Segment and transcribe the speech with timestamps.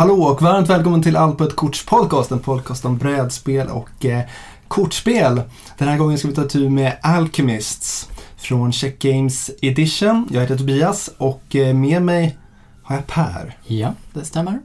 [0.00, 4.04] Hallå och varmt välkommen till Allt på ett korts podcast, en podcast om brädspel och
[4.04, 4.20] eh,
[4.68, 5.42] kortspel.
[5.78, 10.28] Den här gången ska vi ta tur med Alchemists från Check Games Edition.
[10.30, 12.38] Jag heter Tobias och eh, med mig
[12.82, 13.56] har jag Per.
[13.66, 14.58] Ja, det stämmer.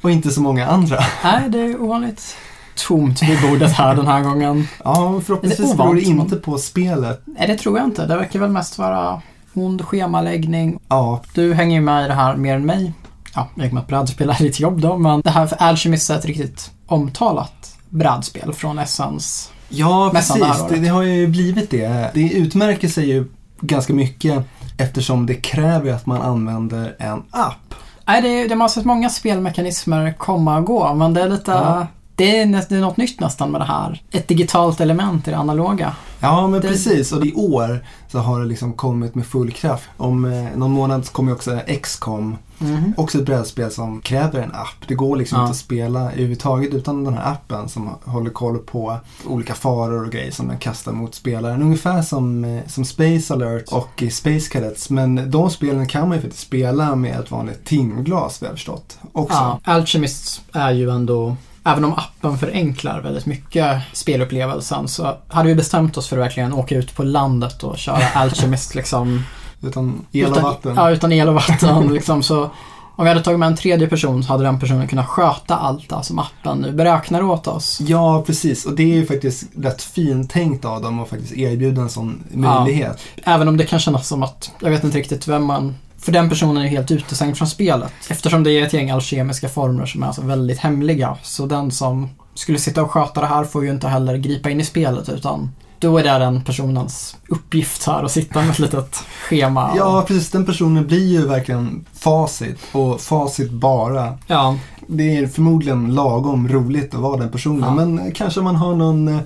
[0.00, 0.98] Och inte så många andra.
[1.24, 2.36] Nej, det är ovanligt
[2.74, 4.68] tomt vid bordet här den här gången.
[4.84, 7.22] Ja, förhoppningsvis beror det inte på spelet.
[7.24, 8.06] Nej, det tror jag inte.
[8.06, 9.22] Det verkar väl mest vara
[9.54, 10.78] ond schemaläggning.
[10.88, 11.22] Ja.
[11.34, 12.92] Du hänger ju med i det här mer än mig.
[13.36, 16.18] Ja, jag med att brädspel är ditt jobb då, men det här för Alchemist är
[16.18, 19.48] ett riktigt omtalat brädspel från Essence.
[19.68, 20.64] Ja, precis.
[20.68, 22.10] Det, det, har ju blivit det.
[22.14, 23.24] Det utmärker sig ju
[23.60, 24.44] ganska mycket
[24.78, 27.74] eftersom det kräver att man använder en app.
[28.06, 31.50] Nej, det, det har sett många spelmekanismer komma och gå, men det är lite...
[31.50, 31.86] Ja.
[32.14, 34.02] Det är, det är något nytt nästan med det här.
[34.12, 35.94] Ett digitalt element i det analoga.
[36.20, 36.68] Ja, men det...
[36.68, 37.12] precis.
[37.12, 39.88] Och i år så har det liksom kommit med full kraft.
[39.96, 42.36] Om eh, någon månad kommer också XCOM.
[42.60, 42.94] Mm.
[42.96, 44.88] Också ett brädspel som kräver en app.
[44.88, 45.42] Det går liksom ja.
[45.42, 50.12] inte att spela överhuvudtaget utan den här appen som håller koll på olika faror och
[50.12, 51.62] grejer som den kastar mot spelaren.
[51.62, 54.90] Ungefär som, eh, som Space Alert och Space Cadets.
[54.90, 58.98] Men de spelen kan man ju faktiskt spela med ett vanligt timglas, vi har förstått.
[59.12, 59.36] Också.
[59.36, 61.36] Ja, Alchemist är ju ändå
[61.68, 66.52] Även om appen förenklar väldigt mycket spelupplevelsen så hade vi bestämt oss för att verkligen
[66.52, 69.22] åka ut på landet och köra Alchemist liksom.
[69.62, 70.72] Utan el och vatten?
[70.76, 72.22] Ja, utan el och vatten liksom.
[72.22, 72.50] Så
[72.96, 75.88] om vi hade tagit med en tredje person så hade den personen kunnat sköta allt
[75.88, 77.80] det som appen nu beräknar åt oss.
[77.80, 78.66] Ja, precis.
[78.66, 82.24] Och det är ju faktiskt rätt fint tänkt av dem att faktiskt erbjuda en sån
[82.30, 82.98] möjlighet.
[83.14, 86.12] Ja, även om det kan kännas som att, jag vet inte riktigt vem man för
[86.12, 87.92] den personen är helt utestängd från spelet.
[88.08, 91.16] Eftersom det är ett gäng alkemiska formler som är alltså väldigt hemliga.
[91.22, 94.60] Så den som skulle sitta och sköta det här får ju inte heller gripa in
[94.60, 98.94] i spelet utan då är det den personens uppgift här att sitta med ett litet
[98.94, 99.70] schema.
[99.70, 99.78] Och...
[99.78, 100.30] Ja, precis.
[100.30, 104.18] Den personen blir ju verkligen facit och facit bara.
[104.26, 104.58] Ja.
[104.86, 107.64] Det är förmodligen lagom roligt att vara den personen.
[107.78, 107.86] Ja.
[107.86, 109.20] Men kanske man har någon eh,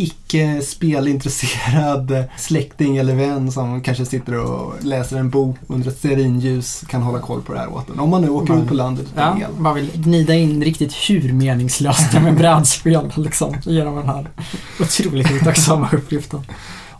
[0.00, 6.84] icke spelintresserad släkting eller vän som kanske sitter och läser en bok under ett stearinljus
[6.88, 8.00] kan hålla koll på det här åt en.
[8.00, 9.36] Om man nu åker man, ut på landet ja.
[9.58, 14.28] Man vill gnida in riktigt hur meningslöst med brädspel liksom genom den här
[14.80, 16.40] otroligt otacksamma uppgiften.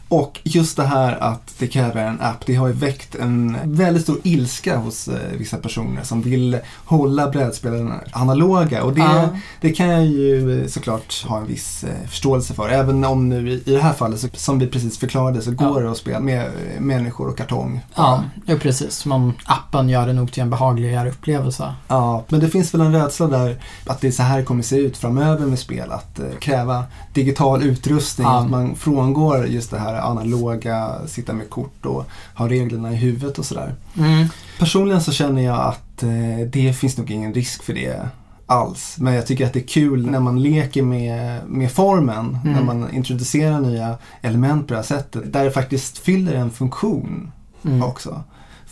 [0.08, 4.02] Och just det här att det kräver en app, det har ju väckt en väldigt
[4.02, 8.84] stor ilska hos eh, vissa personer som vill hålla brädspelen analoga.
[8.84, 9.26] Och det, uh.
[9.60, 12.68] det kan jag ju såklart ha en viss eh, förståelse för.
[12.68, 15.90] Även om nu i, det här fallet, så, som vi precis förklarade, så går det
[15.90, 17.80] att spela med eh, människor och kartong.
[17.94, 19.06] Ja, ja precis.
[19.06, 21.74] Men appen gör det nog till en behagligare upplevelse.
[21.88, 24.76] Ja, men det finns väl en rädsla där att det är så här kommer se
[24.76, 25.92] ut framöver med spel.
[25.92, 28.34] Att eh, kräva digital utrustning, uh.
[28.34, 32.04] att man frångår just det här analoga, sitta med kort och
[32.34, 33.74] ha reglerna i huvudet och sådär.
[33.98, 34.26] Mm.
[34.58, 38.08] Personligen så känner jag att eh, det finns nog ingen risk för det
[38.46, 38.96] alls.
[38.98, 42.56] Men jag tycker att det är kul när man leker med, med formen, mm.
[42.56, 45.32] när man introducerar nya element på det här sättet.
[45.32, 47.32] Där det faktiskt fyller en funktion
[47.64, 47.82] mm.
[47.82, 48.22] också.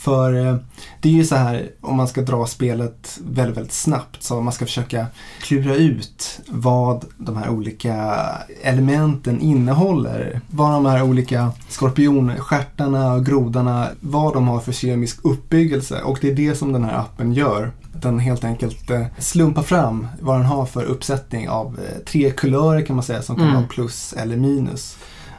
[0.07, 0.57] För eh,
[1.01, 4.53] det är ju så här om man ska dra spelet väldigt, väldigt snabbt så man
[4.53, 5.07] ska försöka
[5.41, 8.15] klura ut vad de här olika
[8.63, 10.41] elementen innehåller.
[10.51, 16.03] Vad de här olika skorpionstjärtarna och grodarna, vad de har för kemisk uppbyggelse.
[16.03, 17.73] Och det är det som den här appen gör.
[17.93, 22.87] Den helt enkelt eh, slumpar fram vad den har för uppsättning av eh, tre kulörer
[22.87, 23.57] kan man säga som kan mm.
[23.57, 24.97] vara plus eller minus.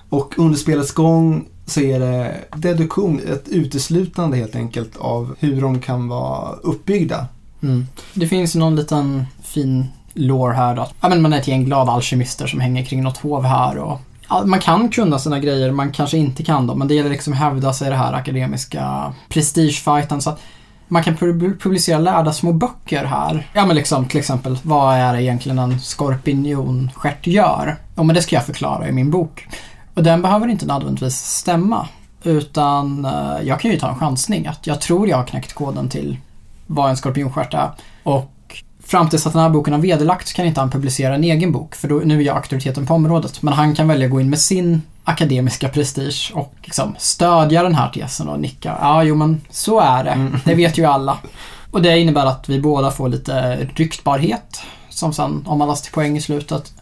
[0.09, 5.81] Och under spelets gång så är det deduktion, ett uteslutande helt enkelt av hur de
[5.81, 7.27] kan vara uppbyggda.
[7.63, 7.87] Mm.
[8.13, 10.87] Det finns någon liten fin lore här då.
[11.01, 13.99] Ja, men man är ett gäng glada alkemister som hänger kring något hov här och
[14.29, 17.33] ja, man kan kunna sina grejer, man kanske inte kan dem, men det gäller liksom
[17.33, 20.21] att hävda sig i det här akademiska prestigefighten.
[20.21, 20.39] Så att
[20.87, 21.17] man kan
[21.59, 23.47] publicera lärda små böcker här.
[23.53, 27.77] Ja men liksom till exempel, vad är det egentligen en skorpionstjärt gör?
[27.95, 29.47] Ja men det ska jag förklara i min bok.
[29.97, 31.87] Och den behöver inte nödvändigtvis stämma.
[32.23, 35.89] Utan eh, jag kan ju ta en chansning att jag tror jag har knäckt koden
[35.89, 36.17] till
[36.67, 37.71] vad en skorpionstjärt är.
[38.03, 41.51] Och fram tills att den här boken har vederlagts kan inte han publicera en egen
[41.51, 43.41] bok för då, nu är jag auktoriteten på området.
[43.41, 47.75] Men han kan välja att gå in med sin akademiska prestige och liksom stödja den
[47.75, 48.77] här tesen och nicka.
[48.81, 50.11] Ja, jo men så är det.
[50.11, 50.39] Mm.
[50.45, 51.17] Det vet ju alla.
[51.71, 56.21] Och det innebär att vi båda får lite ryktbarhet som sen omvandlas till poäng i
[56.21, 56.73] slutet.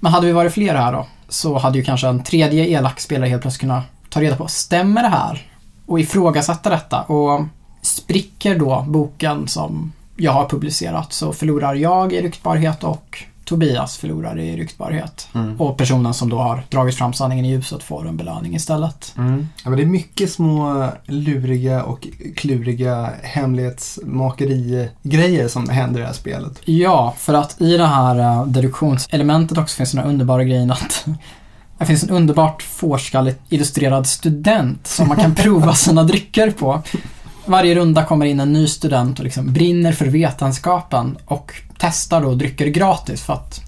[0.00, 3.28] Men hade vi varit fler här då så hade ju kanske en tredje elak spelare
[3.28, 5.46] helt plötsligt kunnat ta reda på, stämmer det här?
[5.86, 7.02] Och ifrågasätta detta.
[7.02, 7.44] Och
[7.82, 14.38] spricker då boken som jag har publicerat så förlorar jag i ryktbarhet och Tobias förlorar
[14.38, 15.28] i ryktbarhet.
[15.34, 15.60] Mm.
[15.60, 19.14] Och personen som då har dragit fram sanningen i ljuset får en belöning istället.
[19.18, 19.48] Mm.
[19.64, 26.14] Ja, men det är mycket små luriga och kluriga hemlighetsmakeri-grejer som händer i det här
[26.14, 26.60] spelet.
[26.64, 31.06] Ja, för att i det här uh, deduktionselementet också finns den här underbara grejen att
[31.78, 36.82] det finns en underbart fårskalligt illustrerad student som man kan prova sina drycker på.
[37.48, 42.34] Varje runda kommer in en ny student och liksom brinner för vetenskapen och testar då
[42.34, 43.60] drycker gratis för att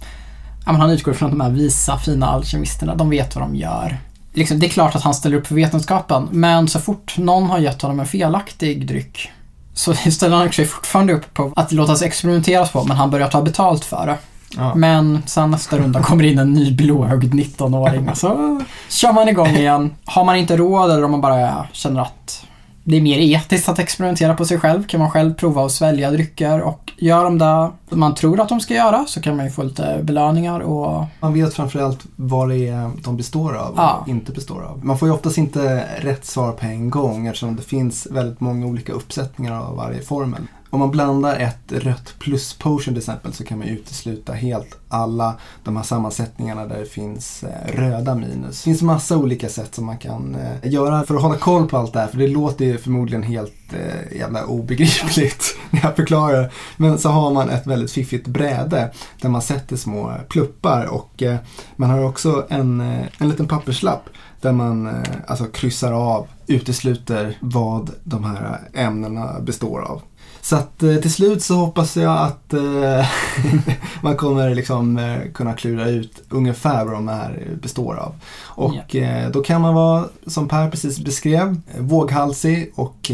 [0.67, 2.95] ja, han utgår från de här visa, fina alkemisterna.
[2.95, 3.99] De vet vad de gör.
[4.33, 7.59] Liksom, det är klart att han ställer upp för vetenskapen, men så fort någon har
[7.59, 9.31] gett honom en felaktig dryck
[9.75, 13.29] så ställer han sig fortfarande upp på att låta sig experimenteras på, men han börjar
[13.29, 14.17] ta betalt för det.
[14.57, 14.75] Ja.
[14.75, 19.57] Men sen nästa runda kommer in en ny blåögd 19-åring och så kör man igång
[19.57, 19.95] igen.
[20.05, 22.47] Har man inte råd eller om man bara känner att
[22.85, 26.11] det är mer etiskt att experimentera på sig själv kan man själv prova att svälja
[26.11, 29.51] drycker och gör de det man tror att de ska göra så kan man ju
[29.53, 34.05] få lite belöningar och Man vet framförallt vad det är de består av och Ja.
[34.09, 34.85] inte består av.
[34.85, 38.67] Man får ju oftast inte rätt svar på en gång eftersom det finns väldigt många
[38.67, 40.43] olika uppsättningar av varje formel.
[40.71, 45.37] Om man blandar ett rött plus potion till exempel så kan man utesluta helt alla
[45.65, 48.59] de här sammansättningarna där det finns eh, röda minus.
[48.59, 51.77] Det finns massa olika sätt som man kan eh, göra för att hålla koll på
[51.77, 56.53] allt det här för det låter ju förmodligen helt eh, jävla obegripligt när jag förklarar.
[56.77, 61.37] Men så har man ett väldigt fiffigt bräde där man sätter små pluppar och eh,
[61.77, 64.09] man har också en, eh, en liten papperslapp
[64.41, 64.95] där man eh,
[65.27, 70.03] alltså kryssar av, utesluter vad de här eh, ämnena består av.
[70.43, 73.07] Så att eh, till slut så hoppas jag att eh,
[74.03, 78.15] man kommer liksom eh, kunna klura ut ungefär vad de här består av.
[78.43, 83.11] Och eh, då kan man vara, som Per precis beskrev, våghalsig och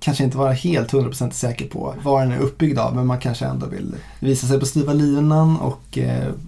[0.00, 2.94] kanske inte vara helt 100% säker på vad den är uppbyggd av.
[2.94, 5.98] Men man kanske ändå vill visa sig på styva linan och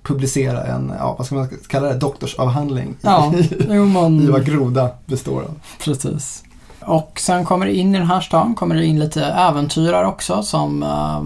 [0.02, 3.34] publicera en, ja vad ska man kalla det, doktorsavhandling ja,
[3.68, 4.20] i, man...
[4.20, 5.54] i vad groda består av.
[5.84, 6.44] Precis.
[6.80, 10.42] Och sen kommer det in i den här stan kommer det in lite äventyrare också
[10.42, 11.22] som eh,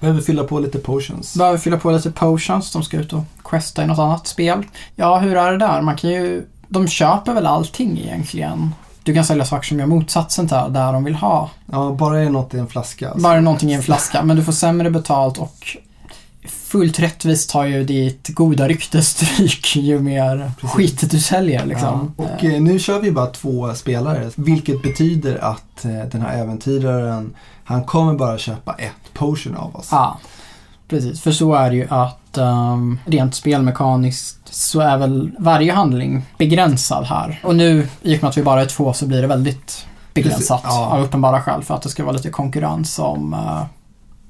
[0.00, 1.36] Behöver fylla på lite potions.
[1.36, 2.72] behöver fylla på lite potions.
[2.72, 4.62] De ska ut och questa i något annat spel.
[4.96, 5.82] Ja, hur är det där?
[5.82, 6.46] Man kan ju...
[6.68, 8.74] De köper väl allting egentligen.
[9.02, 11.50] Du kan sälja saker som gör motsatsen till där de vill ha.
[11.72, 13.06] Ja, bara är något i en flaska.
[13.08, 13.22] Alltså.
[13.22, 15.76] Bara någonting i en flaska, men du får sämre betalt och
[16.44, 20.70] fullt rättvist tar ju ditt goda rykte stryk ju mer Precis.
[20.70, 22.14] skit du säljer liksom.
[22.16, 26.38] Ja, och eh, nu kör vi bara två spelare, vilket betyder att eh, den här
[26.38, 27.34] äventyraren,
[27.64, 29.88] han kommer bara köpa ett potion av oss.
[29.90, 30.18] Ja,
[30.88, 31.20] precis.
[31.20, 37.04] För så är det ju att um, rent spelmekaniskt så är väl varje handling begränsad
[37.04, 37.40] här.
[37.44, 40.62] Och nu, i och med att vi bara är två, så blir det väldigt begränsat
[40.62, 40.86] Precis, ja.
[40.86, 43.64] av uppenbara skäl för att det ska vara lite konkurrens om uh,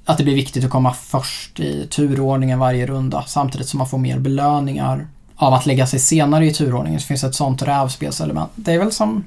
[0.05, 3.99] att det blir viktigt att komma först i turordningen varje runda samtidigt som man får
[3.99, 5.07] mer belöningar
[5.37, 7.01] av att lägga sig senare i turordningen.
[7.01, 8.51] Så finns ett sånt rävspelselement.
[8.55, 9.25] Det är väl som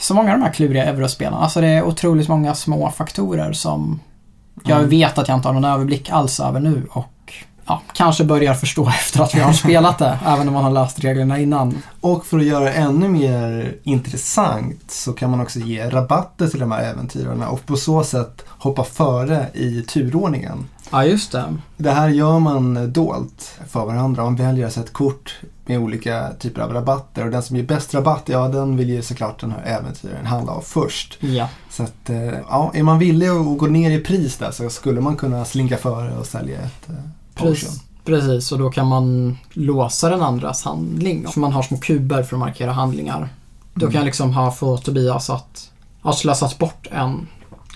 [0.00, 1.34] så många av de här kluriga eurospelen.
[1.34, 4.00] Alltså det är otroligt många små faktorer som
[4.64, 4.90] jag Mm.
[4.90, 7.32] vet att jag inte har någon överblick alls över nu och
[7.70, 11.04] ja, kanske börjar förstå efter att vi har spelat det, även om man har läst
[11.04, 11.82] reglerna innan.
[12.00, 16.60] Och för att göra det ännu mer intressant så kan man också ge rabatter till
[16.60, 20.66] de här äventyrarna och på så sätt hoppa före i turordningen.
[20.90, 21.56] Ja, just det.
[21.76, 24.24] Det här gör man dolt för varandra.
[24.24, 27.94] Man väljer alltså ett kort med olika typer av rabatter och den som ger bäst
[27.94, 31.18] rabatt, ja den vill ju såklart den här äventyraren handla av först.
[31.20, 31.48] Ja.
[31.70, 35.00] Så att, eh, ja, är man villig att gå ner i pris där så skulle
[35.00, 36.94] man kunna slinka före och sälja ett eh,
[37.40, 37.70] potion.
[38.04, 38.52] Precis.
[38.52, 41.28] Och då kan man låsa den andras handling.
[41.28, 43.28] För man har små kuber för att markera handlingar.
[43.74, 45.70] Då kan jag liksom ha få Tobias att
[46.02, 47.28] ha slösat bort en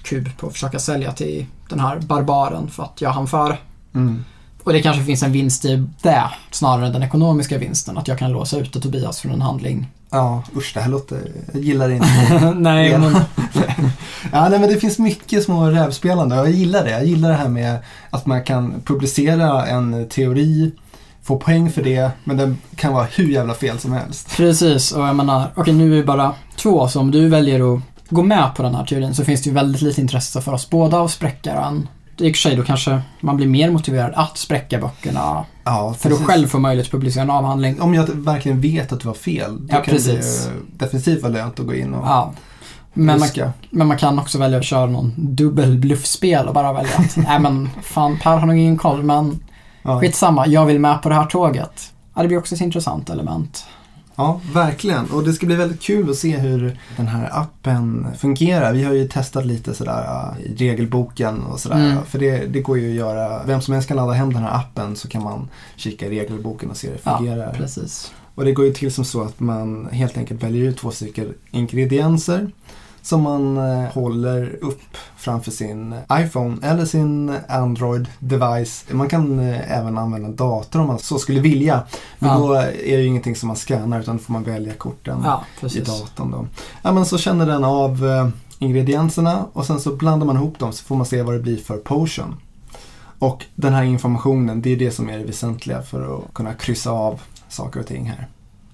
[0.02, 3.58] kub på att försöka sälja till den här barbaren för att jag hann före.
[3.94, 4.24] Mm.
[4.64, 7.98] Och det kanske finns en vinst i det snarare än den ekonomiska vinsten.
[7.98, 9.86] Att jag kan låsa ute Tobias från en handling.
[10.14, 11.32] Ja, usch det här låter...
[11.52, 12.54] Jag gillar det inte.
[12.56, 13.12] Nej, men
[14.32, 16.90] ja, nej, men det finns mycket små rävspelande och jag gillar det.
[16.90, 17.78] Jag gillar det här med
[18.10, 20.72] att man kan publicera en teori,
[21.22, 24.36] få poäng för det, men den kan vara hur jävla fel som helst.
[24.36, 27.80] Precis, och jag menar, okej nu är vi bara två, så om du väljer att
[28.08, 30.70] gå med på den här teorin så finns det ju väldigt lite intresse för oss
[30.70, 31.88] båda att spräcka den.
[32.18, 36.08] I och för sig, då kanske man blir mer motiverad att spräcka böckerna Ja, för
[36.10, 36.26] precis.
[36.26, 37.80] själv få möjlighet att publicera en avhandling.
[37.80, 40.44] Om jag verkligen vet att det var fel, då Ja, kan precis.
[40.78, 42.32] det definitivt vara lönt att gå in och Ja.
[42.96, 43.28] Men man,
[43.70, 47.68] men man kan också välja att köra någon dubbelbluffspel och bara välja att, nej men
[47.82, 49.40] fan Per har nog ingen koll men
[49.82, 50.00] Ja.
[50.00, 51.92] skitsamma, jag vill med på det här tåget.
[52.14, 53.66] Ja, det blir också ett intressant element.
[54.16, 55.10] Ja, verkligen.
[55.10, 58.72] Och det ska bli väldigt kul att se hur den här appen fungerar.
[58.72, 61.90] Vi har ju testat lite sådär i regelboken och sådär.
[61.90, 62.04] Mm.
[62.04, 64.56] För det, det går ju att göra, vem som helst kan ladda hem den här
[64.56, 67.46] appen så kan man kika i regelboken och se hur det fungerar.
[67.46, 68.12] Ja, precis.
[68.34, 71.34] Och det går ju till som så att man helt enkelt väljer ut två stycken
[71.50, 72.50] ingredienser
[73.04, 78.94] som man eh, håller upp framför sin iPhone eller sin Android-device.
[78.94, 81.82] Man kan eh, även använda dator om man så skulle vilja.
[82.18, 82.38] Men ja.
[82.38, 85.44] då är det ju ingenting som man scannar utan då får man välja korten ja,
[85.74, 86.30] i datorn.
[86.30, 86.46] Då.
[86.82, 90.72] Ja, men så känner den av eh, ingredienserna och sen så blandar man ihop dem
[90.72, 92.36] så får man se vad det blir för potion.
[93.18, 96.90] Och den här informationen, det är det som är det väsentliga för att kunna kryssa
[96.90, 98.28] av saker och ting här.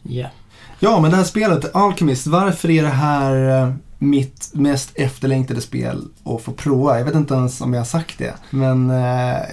[0.05, 0.31] Yeah.
[0.79, 6.43] Ja, men det här spelet, Alchemist, varför är det här mitt mest efterlängtade spel att
[6.43, 6.99] få prova.
[6.99, 8.35] Jag vet inte ens om jag har sagt det.
[8.51, 8.97] Men eh,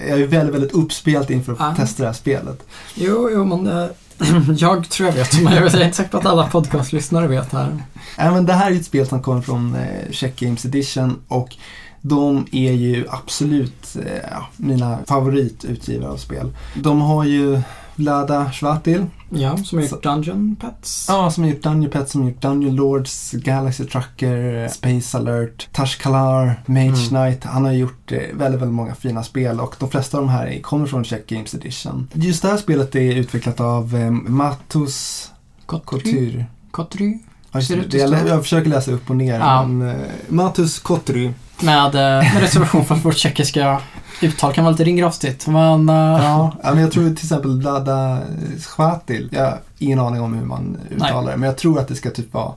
[0.08, 1.74] jag är väldigt, väldigt uppspelt inför att ah.
[1.74, 2.66] testa det här spelet.
[2.94, 3.88] Jo, jo men eh,
[4.56, 7.82] jag tror jag vet, men jag är inte säker på att alla podcastlyssnare vet här.
[8.18, 11.56] Nej, men det här är ett spel som kommer från eh, Check Games Edition och
[12.00, 16.52] de är ju absolut eh, mina favoritutgivare av spel.
[16.74, 17.60] De har ju
[17.94, 19.06] Vlada Schvatil.
[19.30, 21.06] Ja, som har gjort Dungeon Pets.
[21.08, 25.68] Ja, som har gjort Dungeon Pets, som har gjort Dungeon Lords, Galaxy Trucker, Space Alert,
[25.72, 27.08] Tash Kalar, Mage mm.
[27.08, 27.44] Knight.
[27.44, 30.60] Han har gjort eh, väldigt, väldigt många fina spel och de flesta av de här
[30.62, 32.08] kommer från Check Games Edition.
[32.12, 35.30] Just det här spelet är utvecklat av eh, Matus
[35.66, 36.46] Couture.
[36.70, 37.18] Couture?
[37.52, 39.38] Ja, jag, jag försöker läsa upp och ner.
[39.38, 39.66] Ja.
[39.66, 39.96] Men, eh,
[40.28, 41.30] Matus Kotry.
[41.62, 43.80] Med, eh, med reservation för att vårt tjeckiska
[44.20, 45.46] uttal kan vara lite ringrostigt.
[45.46, 45.96] Men, uh...
[45.96, 48.18] ja, men jag tror till exempel Vlada
[48.60, 49.28] Schvatil.
[49.32, 51.32] Jag har ingen aning om hur man uttalar Nej.
[51.32, 51.36] det.
[51.36, 52.52] Men jag tror att det ska typ vara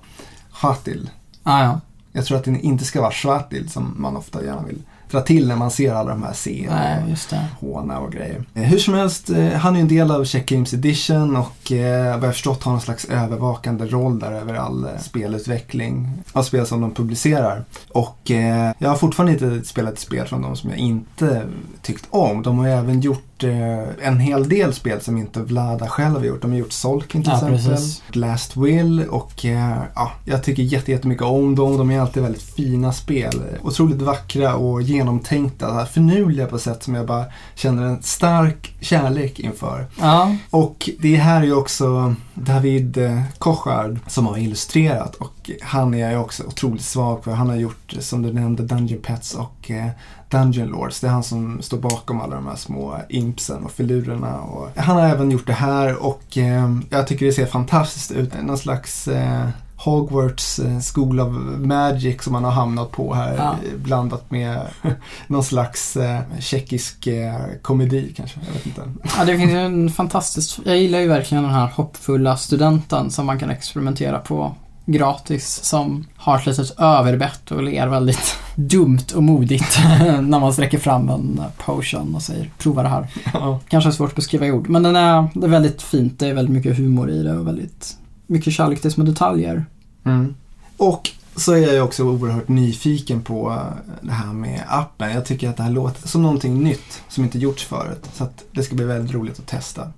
[0.52, 1.10] Schvatil.
[1.44, 1.80] Ah, ja.
[2.12, 4.82] Jag tror att det inte ska vara Schvatil som man ofta gärna vill
[5.12, 8.44] dra till när man ser alla de här C och Håna och grejer.
[8.54, 11.72] Eh, hur som helst, eh, han är ju en del av Check Games Edition och
[11.72, 16.66] eh, vad jag förstått har någon slags övervakande roll där över all spelutveckling av spel
[16.66, 17.66] som de publicerar.
[17.90, 18.32] Och
[18.78, 21.48] jag har fortfarande inte spelat ett spel från dem som jag inte
[21.82, 22.42] tyckt om.
[22.42, 26.26] De har ju även gjort eh, en hel del spel som inte Vlada själv har
[26.26, 26.42] gjort.
[26.42, 28.04] De har gjort Solkin till ja, exempel, precis.
[28.12, 31.78] Last Will och eh, ja, jag tycker jättemycket om dem.
[31.78, 33.42] De är alltid väldigt fina spel.
[33.64, 39.88] Otroligt vackra och genomtänkta, finurliga på sätt som jag bara känner en stark kärlek inför.
[40.00, 40.36] Ja.
[40.50, 46.12] Och det här är ju också David eh, Kochard som har illustrerat och han är
[46.12, 47.32] jag också otroligt svag för.
[47.32, 49.88] Han har gjort, som du nämnde, Dungeon Pets och eh,
[50.32, 51.00] Dungeon Lords.
[51.00, 54.42] Det är han som står bakom alla de här små impsen och filurerna.
[54.42, 58.34] Och han har även gjort det här och eh, jag tycker det ser fantastiskt ut.
[58.44, 59.50] Någon slags eh,
[59.84, 63.56] Hogwarts eh, School of Magic som man har hamnat på här ja.
[63.76, 64.60] blandat med
[65.28, 68.40] någon slags eh, tjeckisk eh, komedi kanske.
[68.48, 68.82] Jag vet inte.
[69.18, 70.60] Ja, det finns en fantastisk...
[70.66, 76.06] Jag gillar ju verkligen den här hoppfulla studenten som man kan experimentera på gratis som
[76.16, 79.80] har ett litet överbett och ler väldigt dumt och modigt
[80.22, 83.08] när man sträcker fram en potion och säger prova det här.
[83.34, 83.60] Ja.
[83.68, 86.28] Kanske är svårt att beskriva i ord men den är, det är väldigt fint, det
[86.28, 87.98] är väldigt mycket humor i det och väldigt
[88.28, 89.66] mycket kärlek till små detaljer.
[90.04, 90.36] Mm.
[90.78, 93.64] Och så är jag också oerhört nyfiken på
[94.02, 95.12] det här med appen.
[95.12, 98.10] Jag tycker att det här låter som någonting nytt som inte gjorts förut.
[98.14, 99.92] Så att det ska bli väldigt roligt att testa.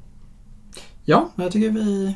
[1.05, 2.15] Ja, jag tycker vi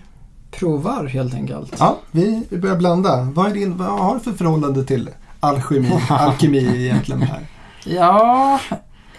[0.52, 1.74] provar helt enkelt.
[1.80, 3.22] Ja, vi börjar blanda.
[3.22, 7.48] Vad, är din, vad har du för förhållande till alkemi, alkemi egentligen här?
[7.84, 8.60] Ja,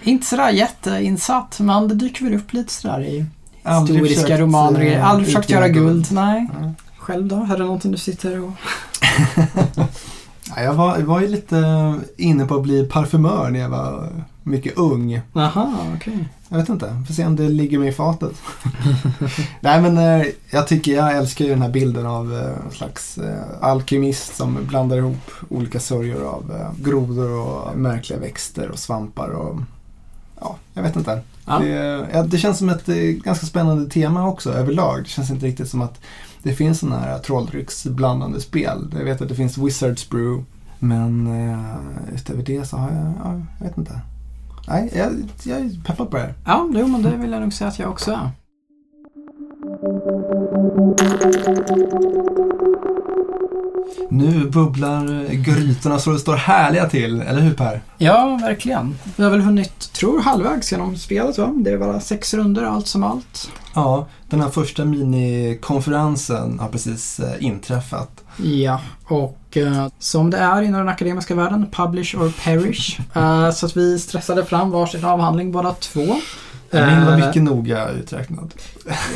[0.02, 3.26] inte sådär jätteinsatt men det dyker väl upp lite sådär i
[3.64, 4.82] historiska försökt, romaner.
[4.82, 6.46] Jag har aldrig försökt göra guld, nej.
[6.60, 6.72] Ja.
[6.98, 7.36] Själv då?
[7.36, 8.52] Är det någonting du sitter och...
[10.64, 14.08] jag, var, var ju lite inne på att bli parfymör när jag var
[14.42, 15.20] mycket ung.
[15.34, 16.12] Aha, okej.
[16.12, 16.24] Okay.
[16.48, 18.32] Jag vet inte, får se om det ligger mig i fatet.
[19.60, 23.18] Nej men eh, jag tycker, jag älskar ju den här bilden av eh, en slags
[23.18, 29.28] eh, alkemist som blandar ihop olika sörjor av eh, grodor och märkliga växter och svampar
[29.28, 29.56] och
[30.40, 31.20] ja, jag vet inte.
[31.44, 31.58] Ja.
[31.58, 35.02] Det, det känns som ett eh, ganska spännande tema också överlag.
[35.02, 36.00] Det känns inte riktigt som att
[36.42, 38.90] det finns sådana här trolldrycksblandande spel.
[38.92, 40.44] Jag vet att det finns Wizards Brew.
[40.78, 44.00] Men eh, utöver det så har jag, ja, jag vet inte.
[44.68, 46.34] Nej, jag, jag är peppad på det här.
[46.46, 48.30] Ja, jo, men det vill jag nog säga att jag också är.
[54.10, 57.80] Nu bubblar grytorna så det står härliga till, eller hur Per?
[57.98, 58.98] Ja, verkligen.
[59.16, 61.52] Vi har väl hunnit, tror halvvägs genom spelet va?
[61.56, 63.50] Det är bara sex runder allt som allt.
[63.74, 68.10] Ja, den här första minikonferensen har precis eh, inträffat.
[68.42, 73.00] Ja, och eh, som det är inom den akademiska världen, publish or perish.
[73.14, 76.00] Eh, så att vi stressade fram varsin avhandling båda två.
[76.70, 78.54] Min var Eh, mycket noga uträknad.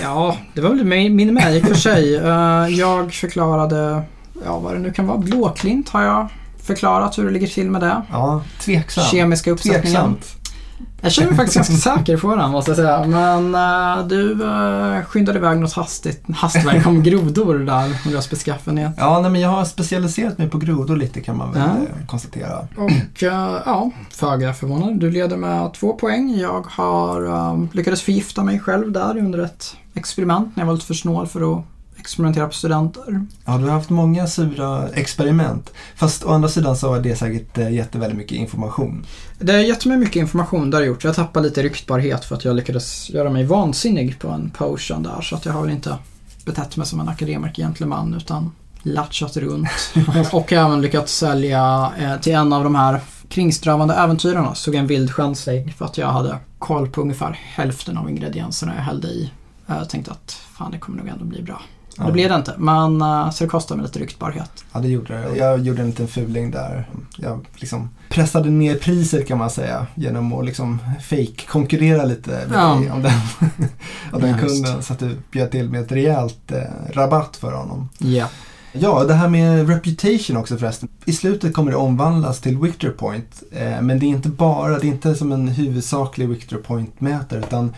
[0.02, 2.17] Ja, det var väl min min med i och för sig.
[2.17, 4.02] Eh, Jag förklarade,
[4.44, 6.28] ja vad det nu kan vara, blåklint har jag
[6.62, 8.02] förklarat hur det ligger till med det.
[8.10, 9.06] Ja, tveksamt.
[9.06, 9.82] Kemiska uppsättningen.
[9.82, 10.38] Tveksamt.
[11.04, 13.04] Jag känner mig faktiskt ganska säker på den måste jag säga.
[13.06, 18.92] Men eh, du uh, skyndade iväg något hastigt, hastverk om grodor där och deras beskaffenhet.
[18.96, 21.68] Ja, nej, men jag har specialiserat mig på grodor lite kan man väl Ja.
[21.68, 22.58] eh, konstatera.
[22.76, 25.00] Och eh, ja, föga förvånad.
[25.00, 26.36] Du leder med två poäng.
[26.38, 30.86] Jag har um, lyckades förgifta mig själv där under ett experiment när jag var lite
[30.86, 31.64] för snål för att
[32.02, 33.26] experimentera på studenter.
[33.44, 35.73] Ja, du har haft många sura experiment.
[35.97, 39.06] Fast å andra sidan så har det säkert eh, gett dig väldigt mycket information.
[39.38, 41.04] Det har gett mig mycket information där gjort.
[41.04, 45.21] Jag tappade lite ryktbarhet för att jag lyckades göra mig vansinnig på en potion där.
[45.21, 45.99] Så att jag har väl inte
[46.44, 48.50] betett mig som en akademiker gentleman utan
[48.82, 49.68] latchat runt.
[50.32, 54.54] och även lyckats sälja eh, till en av de här kringströvande äventyrarna.
[54.54, 58.82] Såg en vild chansägg för att jag hade koll på ungefär hälften av ingredienserna jag
[58.82, 59.30] hällde i.
[59.66, 61.62] Jag tänkte att fan det kommer nog ändå bli bra.
[61.99, 62.04] Ja.
[62.06, 64.64] Det blev det inte, men eh, så det kostade mig lite ryktbarhet.
[64.72, 65.37] Ja, det gjorde det.
[65.37, 66.88] Jag gjorde en liten fuling där.
[67.16, 72.75] Jag liksom pressade ner priset kan man säga genom att liksom fake-konkurrera lite med Ja.
[72.75, 73.12] dig om den,
[74.12, 74.64] om den Ja, just.
[74.64, 74.82] kunden.
[74.82, 77.88] Så att du bjöd till med ett rejält eh, rabatt för honom.
[77.99, 78.28] Ja.
[78.75, 80.88] Ja, det här med reputation också förresten.
[81.04, 83.42] I slutet kommer det omvandlas till Victor Point.
[83.52, 87.75] Eh, men det är inte bara, det är inte som en huvudsaklig Victor Point-mätare utan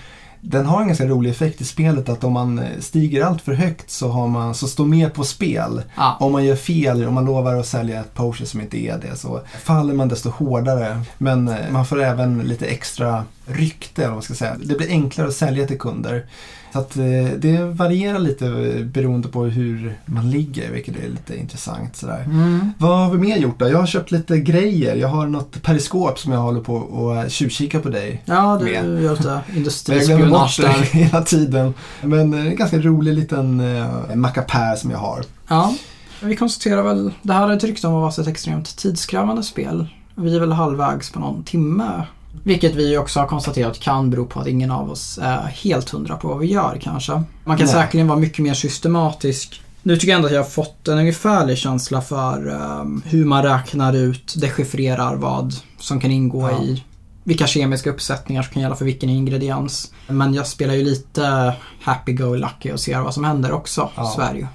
[0.46, 3.52] den har en ganska rolig effekt i spelet att om man eh, stiger allt för
[3.52, 5.82] högt så, har man, så står mer på spel.
[5.96, 6.16] Ja.
[6.20, 9.16] Om man gör fel, om man lovar att sälja ett potion som inte är det
[9.16, 11.00] så faller man desto hårdare.
[11.18, 14.56] Men eh, man får även lite extra rykte, eller vad man ska säga.
[14.64, 16.26] Det blir enklare att sälja till kunder.
[16.74, 17.04] Så att eh,
[17.38, 21.96] det varierar lite eh, beroende på hur man ligger, vilket är lite intressant.
[21.96, 22.24] Sådär.
[22.24, 22.72] Mm.
[22.78, 23.68] Vad har vi mer gjort då?
[23.68, 24.96] Jag har köpt lite grejer.
[24.96, 28.22] Jag har något periskop som jag håller på och tjuvkika på dig.
[28.24, 29.02] Ja, du Med.
[29.02, 30.74] gör bort industrispionage det där.
[30.92, 31.74] hela tiden.
[32.02, 35.24] Men eh, en ganska rolig liten eh, mackapär som jag har.
[35.48, 35.74] Ja,
[36.20, 39.86] vi konstaterar väl, det här är ett rykte om att vara ett extremt tidskrävande spel.
[40.14, 42.02] Vi är väl halvvägs på någon timme.
[42.42, 46.16] Vilket vi också har konstaterat kan bero på att ingen av oss är helt hundra
[46.16, 47.12] på vad vi gör kanske.
[47.44, 47.74] Man kan Nej.
[47.74, 49.62] säkerligen vara mycket mer systematisk.
[49.82, 53.42] Nu tycker jag ändå att jag har fått en ungefärlig känsla för ehm, hur man
[53.42, 56.62] räknar ut, dechiffrerar vad som kan ingå Ja.
[56.62, 56.84] i
[57.24, 59.92] vilka kemiska uppsättningar som kan gälla för vilken ingrediens.
[60.06, 63.90] Men jag spelar ju lite happy-go-lucky och ser vad som händer också.
[63.96, 64.30] Ja.
[64.34, 64.46] Ju.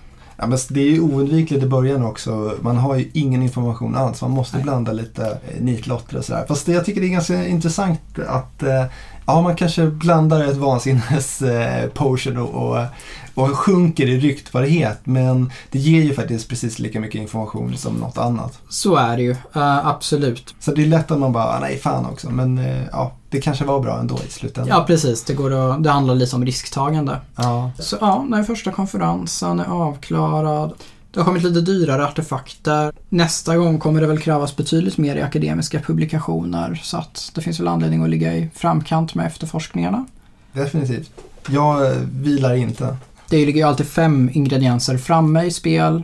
[0.41, 2.53] Ja, men det är ju oundvikligt i början också.
[2.61, 4.21] Man har ju ingen information alls.
[4.21, 4.63] Man måste Nej.
[4.63, 6.45] blanda lite eh, nitlotter och sådär.
[6.47, 8.85] Fast det, jag tycker det är ganska intressant att eh,
[9.29, 12.85] ja, man kanske blandar ett vansinnes eh, potion och, och,
[13.33, 14.99] och sjunker i ryktbarhet.
[15.03, 18.59] Men det ger ju faktiskt precis lika mycket information som något annat.
[18.69, 20.55] Så är det ju, Eh, absolut.
[20.59, 22.29] Så det är lätt att man bara, "Ah, nej fan också.
[22.29, 24.77] Men eh, ja, det kanske var bra ändå i slutändan.
[24.77, 25.23] Ja, precis.
[25.23, 27.17] Det, går att, det handlar lite om risktagande.
[27.35, 27.71] Ja.
[27.79, 30.73] Så ja, när första konferensen är avklarad.
[31.11, 32.91] Det har kommit lite dyrare artefakter.
[33.09, 36.79] Nästa gång kommer det väl krävas betydligt mer i akademiska publikationer.
[36.83, 40.05] Så att det finns väl anledning att ligga i framkant med efterforskningarna.
[40.53, 41.11] Definitivt.
[41.49, 42.97] Jag eh, vilar inte.
[43.29, 46.03] Det ligger ju alltid fem ingredienser framme i spel.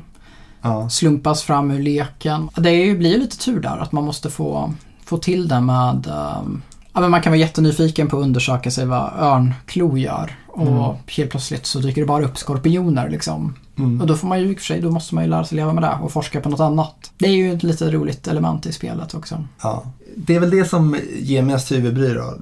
[0.61, 0.89] Ja.
[0.89, 2.49] Slumpas fram ur leken.
[2.55, 4.73] Det blir ju lite tur där att man måste få,
[5.05, 6.61] få till det med ehm,
[6.93, 10.35] Ja, men man kan vara jättenyfiken på att undersöka sig vad örnklo gör.
[10.47, 10.95] Och Mm.
[11.07, 13.55] helt plötsligt så dyker det bara upp skorpioner liksom.
[13.77, 14.01] Mm.
[14.01, 15.55] Och då får man ju i och för sig, då måste man ju lära sig
[15.55, 17.11] leva med det och forska på något annat.
[17.17, 19.43] Det är ju ett lite roligt element i spelet också.
[19.61, 19.83] Ja.
[20.17, 22.33] Det är väl det som ger mest huvudbry då.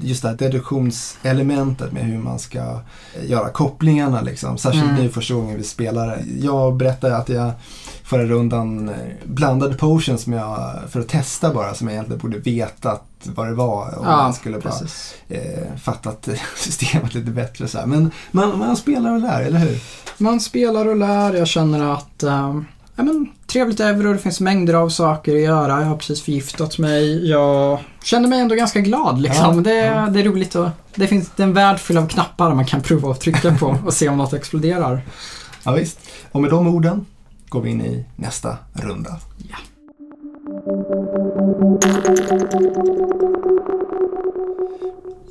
[0.00, 2.80] Just det här deduktionselementet med hur man ska
[3.26, 4.58] göra kopplingarna liksom.
[4.58, 4.96] Särskilt Mm.
[5.02, 6.24] nu första gången vi spelar det.
[6.40, 7.52] Jag berättade att jag
[8.06, 12.38] förra rundan eh, blandade potions som jag, för att testa bara som jag egentligen borde
[12.38, 13.98] vetat vad det var.
[13.98, 15.14] Om man skulle bara precis.
[15.28, 17.68] eh, fattat systemet lite bättre.
[17.68, 17.86] Så här.
[17.86, 19.80] Men man, man spelar och lär, eller hur?
[20.18, 21.34] Man spelar och lär.
[21.34, 22.22] Jag känner att
[22.96, 25.80] ja, men, trevligt euro, det finns mängder av saker att göra.
[25.80, 27.30] Jag har precis förgiftat mig.
[27.30, 29.54] Jag känner mig ändå ganska glad liksom.
[29.54, 30.06] Ja, det, ja.
[30.06, 32.80] det är roligt och det finns det är en värld full av knappar man kan
[32.80, 35.00] prova att trycka på och se om något exploderar.
[35.62, 35.98] Ja, visst.
[36.32, 37.06] Och med de orden
[37.48, 39.16] går vi in i nästa runda.
[39.50, 39.56] Ja.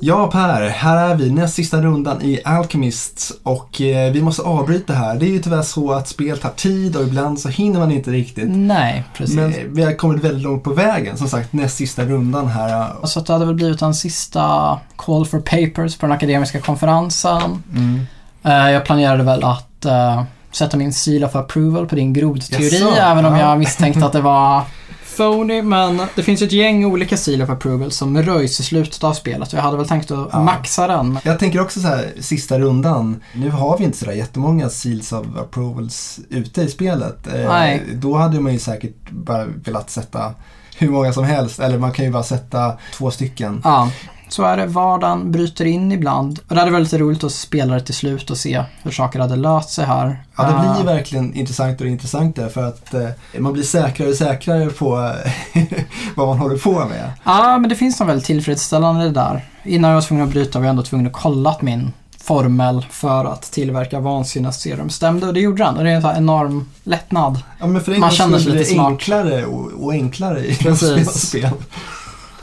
[0.00, 4.92] Ja Per, här är vi, näst sista rundan i Alchemist och eh, vi måste avbryta
[4.92, 5.16] här.
[5.16, 8.10] Det är ju tyvärr så att spel tar tid och ibland så hinner man inte
[8.10, 8.48] riktigt.
[8.48, 9.36] Nej, precis.
[9.36, 12.92] Men vi har kommit väldigt långt på vägen, som sagt näst sista rundan här.
[13.04, 17.62] Så att det hade väl blivit en sista call for papers på den akademiska konferensen.
[17.74, 18.00] Mm.
[18.42, 20.22] Eh, Jag planerade väl att eh,
[20.56, 22.88] sätta min seal of approval på din grodteori, Jaså?
[23.00, 23.40] även om Ja.
[23.40, 24.62] jag misstänkte att det var
[25.16, 29.12] phony, men det finns ett gäng olika seal of approval som röjs i slutet av
[29.12, 30.42] spelet och jag hade väl tänkt att ja.
[30.42, 31.18] maxa den.
[31.24, 33.22] Jag tänker också så här, sista rundan.
[33.34, 37.26] Nu har vi inte sådär jättemånga seals of approvals ute i spelet.
[37.26, 37.82] Eh, Nej.
[37.94, 40.34] Då hade man ju säkert bara velat sätta
[40.78, 43.60] hur många som helst, eller man kan ju bara sätta två stycken.
[43.64, 43.90] Ja.
[44.28, 46.40] Så är det, vardagen bryter in ibland.
[46.48, 49.18] Och det hade varit lite roligt att spela det till slut och se hur saker
[49.20, 50.22] hade löst sig här.
[50.36, 53.08] Ja, det blir uh, verkligen intressantare och intressantare för att uh,
[53.38, 54.86] man blir säkrare och säkrare på
[56.14, 57.12] vad man håller på med.
[57.24, 59.44] Ja, men det finns något väldigt tillfredsställande där.
[59.64, 61.92] Innan jag var tvungen att bryta var jag ändå tvungen att kolla att min
[62.26, 65.76] formel för att tillverka vansinnesserum stämde och det gjorde den.
[65.76, 67.38] Och det är en sån enorm lättnad.
[67.60, 68.86] Ja, men för det Man känner sig lite smart.
[68.86, 70.54] enklare och, och enklare i
[71.04, 71.50] spel.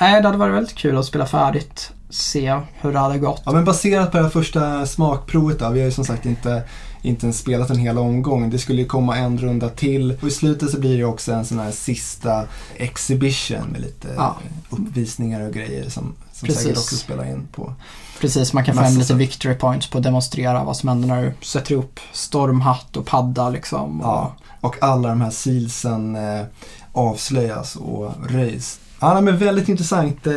[0.04, 1.92] Nej, det hade varit väldigt kul att spela färdigt.
[2.10, 3.42] Se hur det hade gått.
[3.46, 5.70] Ja, men baserat på det här första smakprovet då.
[5.70, 6.64] Vi har ju som sagt inte,
[7.02, 8.50] inte ens spelat en hel omgång.
[8.50, 10.18] Det skulle ju komma en runda till.
[10.22, 12.44] Och i slutet så blir det också en sån här sista
[12.76, 14.36] exhibition med lite ja.
[14.70, 17.74] uppvisningar och grejer som, som säkert också spelar in på.
[18.20, 21.24] Precis, man kan få hem lite victory points på att demonstrera vad som händer när
[21.24, 24.02] du sätter upp stormhatt och padda liksom.
[24.02, 26.46] Och, ja, och alla de här sealsen eh,
[26.94, 28.80] avslöjas och röjs.
[29.04, 30.28] Ja, men väldigt intressant.
[30.28, 30.34] Eh,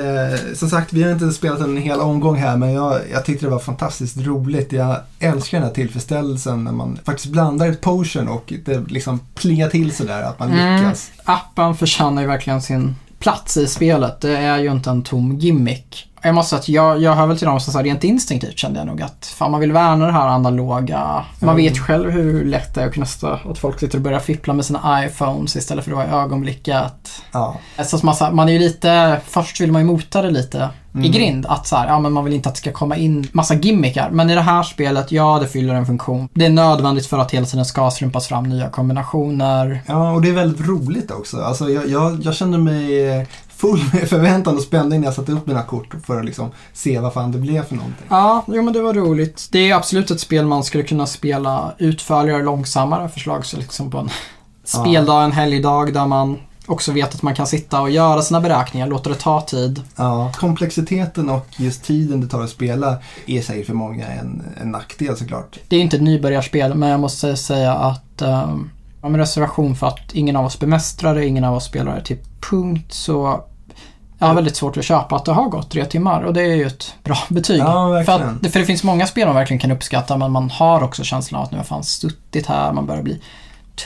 [0.54, 3.50] som sagt, vi har inte spelat en hel omgång här men jag, jag tyckte det
[3.50, 4.72] var fantastiskt roligt.
[4.72, 9.68] Jag älskar den här tillfredsställelsen när man faktiskt blandar ett potion och det liksom plingar
[9.68, 10.76] till sådär att man mm.
[10.76, 11.10] lyckas.
[11.24, 14.20] Appen förtjänar ju verkligen sin plats i spelet.
[14.20, 16.08] Det är ju inte en tom gimmick.
[16.26, 18.78] Jag måste säga att jag, jag hör väl till dem som sa rent instinktivt kände
[18.78, 21.24] jag nog att fan man vill värna det här analoga.
[21.40, 21.56] Man mm.
[21.56, 24.54] vet själv hur lätt det är att kunna stå, att folk sitter och börjar fippla
[24.54, 27.22] med sina iPhones istället för att vara i ögonblicket.
[27.32, 27.56] Ja.
[27.84, 31.04] Så man, man är ju lite, först vill man ju mota det lite mm.
[31.04, 31.46] i grind.
[31.46, 34.10] Att så här, ja men man vill inte att det ska komma in massa gimmickar.
[34.10, 36.28] Men i det här spelet, ja det fyller en funktion.
[36.34, 39.80] Det är nödvändigt för att hela tiden ska strumpas fram nya kombinationer.
[39.86, 41.36] Ja, och det är väldigt roligt också.
[41.36, 45.46] Alltså jag, jag, jag känner mig full med förväntan och spänning när jag satte upp
[45.46, 48.06] mina kort för att liksom se vad fan det blev för någonting.
[48.08, 49.48] Ja, jo men det var roligt.
[49.52, 54.10] Det är absolut ett spel man skulle kunna spela utförligare, långsammare förslagsvis liksom på en
[54.64, 58.86] speldag, en helgdag där man också vet att man kan sitta och göra sina beräkningar,
[58.86, 59.82] låter det ta tid.
[59.96, 64.70] Ja, komplexiteten och just tiden det tar att spela är säkert för många en, en
[64.70, 65.58] nackdel såklart.
[65.68, 68.70] Det är inte ett nybörjarspel, men jag måste säga att um,
[69.08, 72.18] med reservation för att ingen av oss bemästrar det, ingen av oss spelar det till
[72.50, 73.44] punkt så
[74.18, 76.54] jag har väldigt svårt att köpa att det har gått tre timmar och det är
[76.54, 77.58] ju ett bra betyg.
[77.58, 80.82] Ja, för, att, för det finns många spel man verkligen kan uppskatta men man har
[80.82, 83.22] också känslan av att nu har fan suttit här, man börjar bli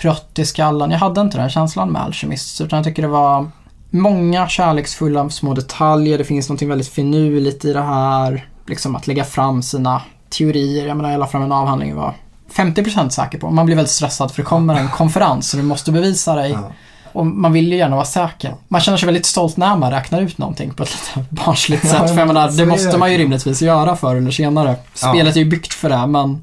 [0.01, 0.91] trött i skallen.
[0.91, 3.51] Jag hade inte den känslan med Alchemist utan jag tycker det var
[3.91, 6.19] många kärleksfulla små detaljer.
[6.19, 8.49] Det finns något väldigt finurligt i det här.
[8.67, 10.87] Liksom att lägga fram sina teorier.
[10.87, 12.15] Jag menar jag la fram en avhandling var
[12.53, 13.51] 50% säker på.
[13.51, 16.51] Man blir väldigt stressad för det kommer en konferens och du måste bevisa dig.
[16.51, 16.73] Ja.
[17.13, 18.55] Och man vill ju gärna vara säker.
[18.69, 21.97] Man känner sig väldigt stolt när man räknar ut någonting på ett lite barnsligt sätt.
[22.01, 24.77] Ja, för jag menar, det måste man ju rimligtvis göra förr eller senare.
[24.95, 25.41] Spelet ja.
[25.41, 26.43] är ju byggt för det men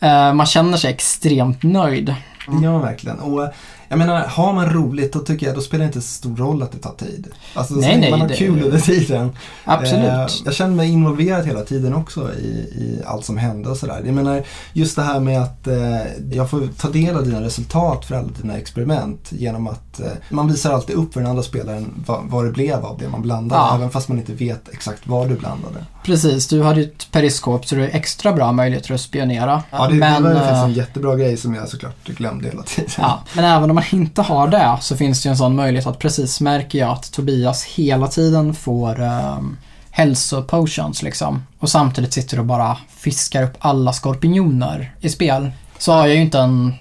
[0.00, 2.14] eh, man känner sig extremt nöjd.
[2.46, 3.18] Man verkligen.
[3.18, 3.52] Och
[3.90, 6.62] jag menar, har man roligt då tycker jag då spelar det inte så stor roll
[6.62, 7.28] att det tar tid.
[7.54, 8.36] Alltså nej, nej, man har det...
[8.36, 9.30] kul under tiden.
[9.64, 10.04] Absolut.
[10.04, 14.02] Eh, jag känner mig involverad hela tiden också i, i allt som hände och sådär.
[14.04, 18.04] Jag menar, just det här med att eh, jag får ta del av dina resultat
[18.04, 22.04] för alla dina experiment genom att eh, man visar alltid upp för den andra spelaren
[22.06, 23.62] vad, vad det blev av det man blandade.
[23.62, 23.74] Ja.
[23.74, 25.84] Även fast man inte vet exakt vad du blandade.
[26.02, 29.62] Precis, du hade ju ett periskop så det är extra bra möjligheter att spionera.
[29.70, 32.90] Ja, det, men, det var faktiskt en jättebra grej som jag såklart glömde hela tiden.
[32.98, 35.86] Ja, men även om man inte har det så finns det ju en sån möjlighet
[35.86, 39.56] att precis märker jag att Tobias hela tiden får um,
[39.90, 41.42] hälsopotions liksom.
[41.58, 45.50] Och samtidigt sitter och bara fiskar upp alla skorpioner i spel.
[45.78, 46.74] Så har jag ju inte en,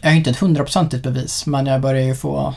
[0.00, 2.54] jag har inte ett hundraprocentigt bevis men jag börjar ju få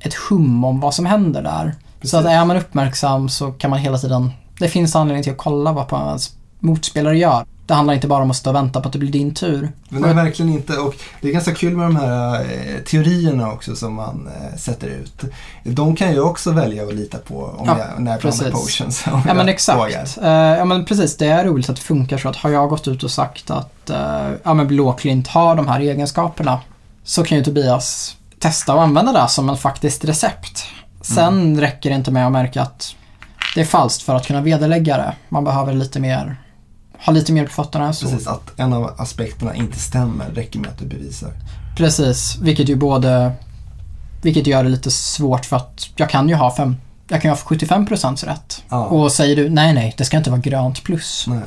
[0.00, 1.74] ett hum om vad som händer där.
[2.00, 2.10] Precis.
[2.10, 5.38] Så att är man uppmärksam så kan man hela tiden det finns anledning till att
[5.38, 7.44] kolla vad ens motspelare gör.
[7.66, 9.72] Det handlar inte bara om att stå och vänta på att det blir din tur.
[9.88, 10.76] Men nej, verkligen inte.
[10.76, 14.88] Och det är ganska kul med de här eh, teorierna också som man eh, sätter
[14.88, 15.24] ut.
[15.64, 19.04] De kan jag också välja att lita på om ja, jag, när jag blandar potions.
[19.26, 20.18] ja men exakt.
[20.18, 22.88] Uh, ja men precis, det är roligt att det funkar så att har jag gått
[22.88, 26.60] ut och sagt att uh, ja, men blåklint har de här egenskaperna
[27.04, 30.64] så kan ju Tobias testa att använda det som en faktiskt recept.
[31.00, 31.60] Sen mm.
[31.60, 32.94] räcker det inte med att märka att
[33.54, 35.14] det är falskt för att kunna vederlägga det.
[35.28, 36.36] Man behöver lite mer,
[37.06, 38.06] ha lite mer på fötterna än så.
[38.06, 41.30] Precis, att en av aspekterna inte stämmer räcker med att du bevisar.
[41.76, 43.32] Precis, vilket ju både
[44.22, 46.50] vilket gör det lite svårt för att jag kan ju ha
[47.10, 48.64] jag kan ju ha 75% rätt.
[48.68, 48.84] Ja.
[48.84, 51.24] Och säger du nej, nej, det ska inte vara grönt plus.
[51.28, 51.42] Nej.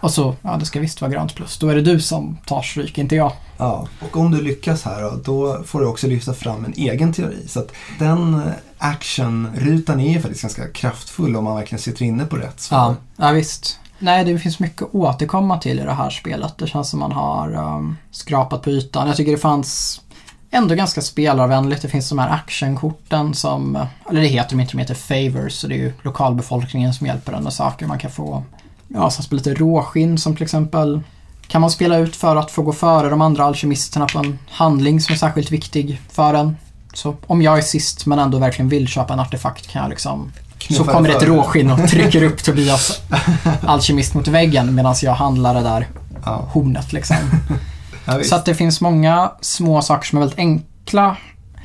[0.00, 1.58] Och så, ja det ska visst vara grönt plus.
[1.58, 3.32] Då är det du som tar stryk, inte jag.
[3.56, 7.12] Ja, och om du lyckas här då, då får du också lyfta fram en egen
[7.12, 7.48] teori.
[7.48, 12.24] Så att den eh, actionrutan är ju faktiskt ganska kraftfull om man verkligen sitter inne
[12.24, 12.78] på rätt svar.
[12.78, 13.78] Ja, ja visst.
[13.98, 16.58] Nej, det finns mycket att återkomma till i det här spelet.
[16.58, 19.06] Det känns som man har um, skrapat på ytan.
[19.06, 20.00] Jag tycker det fanns
[20.50, 21.82] ändå ganska spelarvänligt.
[21.82, 25.52] Det finns de här actionkorten som, eller det heter de inte, de heter favors.
[25.52, 27.86] Så det är ju lokalbefolkningen som hjälper en med saker.
[27.86, 28.42] Man kan få,
[28.88, 31.00] ja, som lite råskinn som till exempel
[31.46, 35.00] kan man spela ut för att få gå före de andra alkemisterna på en handling
[35.00, 36.56] som är särskilt viktig för en.
[36.94, 40.32] Så om jag är sist men ändå verkligen vill köpa en artefakt kan jag liksom
[40.70, 41.28] så kommer ett före.
[41.30, 43.00] råskinn och trycker upp Tobias
[43.66, 45.86] alkemist mot väggen medan jag handlar det där
[46.24, 47.16] Ja, hornet liksom.
[48.06, 48.22] Ja.
[48.24, 51.16] Så att det finns många små saker som är väldigt enkla.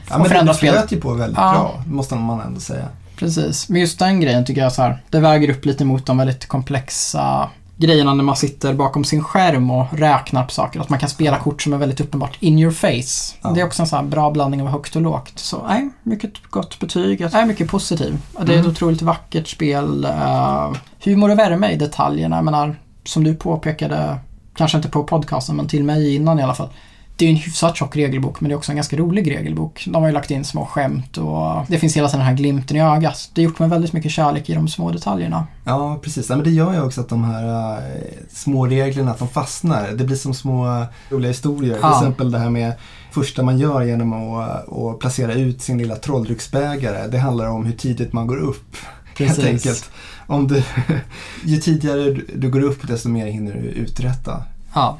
[0.09, 1.51] ja, men förändra det flöt ju på väldigt Ja.
[1.51, 2.87] bra, måste man ändå säga.
[3.15, 3.69] Precis.
[3.69, 6.47] Men just den grejen tycker jag så här, det väger upp lite mot de väldigt
[6.47, 10.79] komplexa grejerna när man sitter bakom sin skärm och räknar på saker.
[10.79, 13.37] Att man kan spela kort som är väldigt uppenbart in your face.
[13.41, 13.49] Ja.
[13.55, 15.31] Det är också en sån här bra blandning av högt och lågt.
[15.39, 17.21] Så nej, mycket gott betyg.
[17.21, 18.17] Jag är mycket positiv.
[18.31, 18.71] Det är ett Mm.
[18.71, 20.05] otroligt vackert spel.
[20.05, 20.73] Uh,
[21.03, 22.35] humor och värme i detaljerna.
[22.35, 22.75] Jag menar,
[23.05, 24.17] som du påpekade,
[24.55, 26.69] kanske inte på podcasten men till mig innan i alla fall.
[27.15, 29.83] Det är ju en hyfsat tjock regelbok men det är också en ganska rolig regelbok.
[29.87, 32.77] De har ju lagt in små skämt och det finns hela tiden den här glimten
[32.77, 33.29] i ögat.
[33.33, 35.47] Det är gjort med väldigt mycket kärlek i de små detaljerna.
[35.63, 36.29] Ja, precis.
[36.29, 39.91] Ja, men det gör ju också att de här eh, små reglerna, att de fastnar.
[39.91, 41.77] Det blir som små roliga historier.
[41.81, 41.89] Ja.
[41.89, 42.73] Till exempel det här med
[43.11, 47.07] första man gör genom att, att placera ut sin lilla trolldrycksbägare.
[47.07, 48.75] Det handlar om hur tidigt man går upp.
[49.17, 49.45] Helt Precis.
[49.45, 49.89] enkelt.
[50.31, 50.63] Om du,
[51.45, 54.43] ju tidigare du, går upp desto mer hinner du uträtta.
[54.73, 54.97] Ja.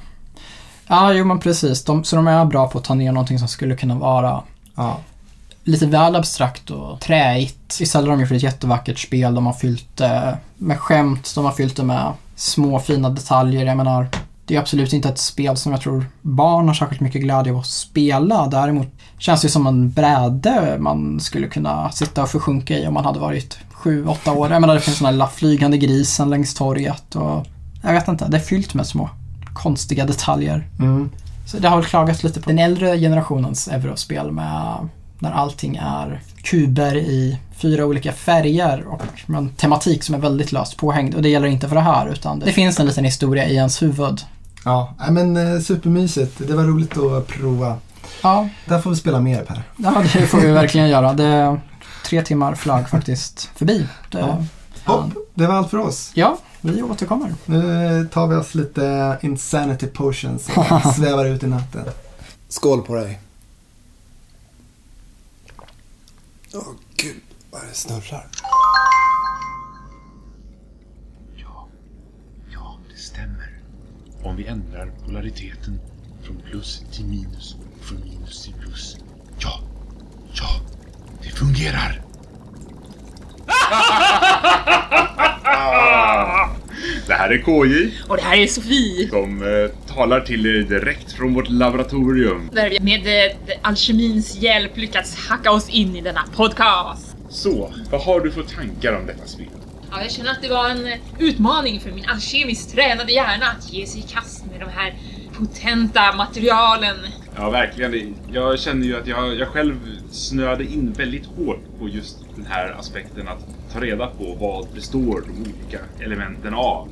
[0.88, 1.84] Ja, jo men precis.
[1.84, 4.44] De, så de är bra på att ta ner någonting som skulle kunna vara
[4.76, 5.00] Ja,
[5.64, 7.82] lite väl abstrakt och träigt.
[7.82, 9.36] Istället har de gjort ett jättevackert spel.
[9.36, 13.66] De har fyllt det med skämt, de har fyllt det med små fina detaljer.
[13.66, 14.08] Jag menar,
[14.46, 17.60] det är absolut inte ett spel som jag tror barn har särskilt mycket glädje av
[17.60, 18.48] att spela.
[18.48, 23.06] Däremot känns det som en bräde man skulle kunna sitta och försjunka i om man
[23.06, 24.52] hade varit sju, åtta år.
[24.52, 27.46] Jag menar, det finns den här lilla flygande grisen längs torget och
[27.84, 29.10] jag vet inte, det är fyllt med små
[29.54, 30.68] konstiga detaljer.
[30.80, 31.10] mm.
[31.46, 34.88] Så det har väl klagats lite på den äldre generationens eurospel med
[35.20, 39.02] när allting är kuber i fyra olika färger och
[39.38, 41.16] en tematik som är väldigt löst påhängd.
[41.16, 43.82] Och det gäller inte för det här utan det finns en liten historia i ens
[43.82, 44.22] huvud.
[44.66, 44.94] ja.
[45.10, 46.42] Men eh, supermysigt.
[46.48, 47.78] Det var roligt att prova.
[48.24, 49.64] Ja, Där får vi spela mer Per.
[49.78, 51.14] ja det får vi verkligen göra.
[51.14, 51.60] Det
[52.06, 53.88] tre timmar flög faktiskt förbi.
[54.12, 54.46] Det, Ja.
[54.86, 56.12] Hopp, det var allt för oss.
[56.14, 57.34] ja, vi återkommer.
[57.46, 61.86] Nu tar vi oss lite Insanity Potions och svävar ut i natten.
[62.48, 63.20] Skål på dig.
[66.54, 66.64] Åh
[66.96, 68.28] gud, vad det snurrar.
[71.36, 71.68] Ja,
[72.54, 73.60] ja, det stämmer.
[74.24, 75.80] Om vi ändrar polariteten
[76.24, 78.98] från plus till minus och från minus till plus.
[79.40, 79.60] Ja,
[80.34, 80.50] ja,
[81.24, 82.02] det fungerar.
[87.08, 89.10] Det här är KJ Och det här är Sofie.
[89.10, 92.50] som eh, talar till er direkt från vårt laboratorium.
[92.54, 93.32] Där vi med eh,
[93.62, 97.16] alkemins hjälp lyckats hacka oss in i denna podcast.
[97.30, 99.48] Så, vad har du för tankar om detta spel?
[99.92, 103.74] Ja, jag känner att det var en eh, utmaning för min alkemiskt tränade hjärna att
[103.74, 104.94] ge sig i kast med de här
[105.38, 106.98] potenta materialen.
[107.36, 108.16] Ja, verkligen.
[108.32, 109.76] Jag känner ju att jag, jag själv
[110.12, 115.24] snöade in väldigt hårt på just den här aspekten att ta reda på vad består
[115.28, 116.90] de olika elementen av.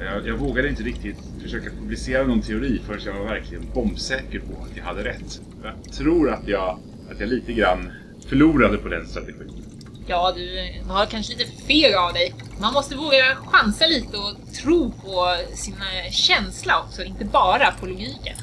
[0.00, 4.62] Jag, jag vågade inte riktigt försöka publicera någon teori förrän jag var verkligen bombsäker på
[4.62, 5.40] att jag hade rätt.
[5.62, 6.78] Jag tror att jag,
[7.10, 7.92] att jag lite grann
[8.28, 9.64] förlorade på den strategin.
[10.06, 12.34] Ja, du har kanske lite fel av dig.
[12.60, 15.76] Man måste våga chansa lite och tro på sin
[16.10, 18.36] känsla också, inte bara på logiken.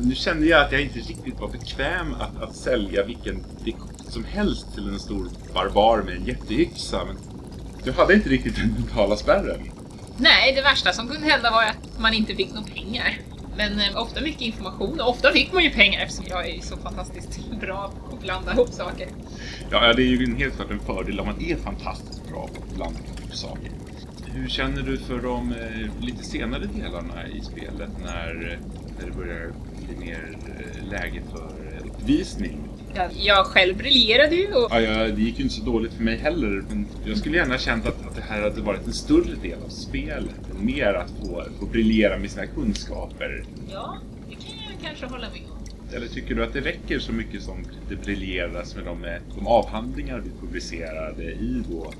[0.00, 4.24] Nu kände jag att jag inte riktigt var bekväm att, att sälja vilken dekokt som
[4.24, 7.04] helst till en stor barbar med en jätteyxa.
[7.04, 7.16] Men
[7.84, 9.70] jag hade inte riktigt den mentala spärren.
[10.16, 13.18] Nej, det värsta som kunde hända var att man inte fick några pengar.
[13.56, 16.76] Men eh, ofta mycket information och ofta fick man ju pengar eftersom jag är så
[16.76, 19.08] fantastiskt bra på att blanda ihop saker.
[19.70, 22.62] Ja, det är ju en helt klart en fördel om man är fantastiskt bra på
[22.62, 23.70] att blanda ihop saker.
[24.34, 28.58] Hur känner du för de eh, lite senare delarna i spelet när, eh,
[28.98, 29.52] när det börjar
[29.88, 32.58] bli mer eh, läge för eh, uppvisning?
[32.94, 36.02] Jag, jag själv briljerade ju och Ja, jag, det gick ju inte så dåligt för
[36.02, 39.34] mig heller, men jag skulle gärna känt att, att det här hade varit en större
[39.42, 40.40] del av spelet.
[40.60, 43.44] Mer att få, få briljera med sina kunskaper.
[43.72, 43.98] ja,
[44.28, 45.58] det kan jag kanske hålla med om.
[45.96, 50.20] Eller tycker du att det räcker så mycket som det briljeras med de, de avhandlingar
[50.20, 51.92] vi publicerade i då